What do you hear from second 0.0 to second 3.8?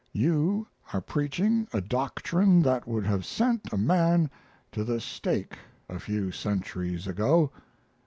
You are preaching a doctrine that would have sent a